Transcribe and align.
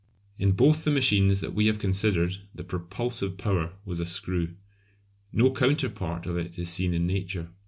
In 0.39 0.53
both 0.53 0.83
the 0.83 0.89
machines 0.89 1.41
that 1.41 1.53
we 1.53 1.67
have 1.67 1.77
considered 1.77 2.35
the 2.55 2.63
propulsive 2.63 3.37
power 3.37 3.73
was 3.85 3.99
a 3.99 4.05
screw. 4.07 4.55
No 5.31 5.51
counterpart 5.51 6.25
of 6.25 6.37
it 6.37 6.57
is 6.57 6.69
seen 6.69 6.95
in 6.95 7.05
Nature. 7.05 7.49